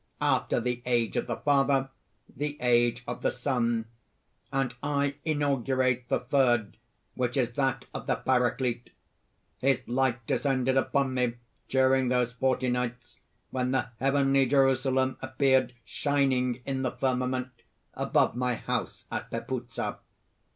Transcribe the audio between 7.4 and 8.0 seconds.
that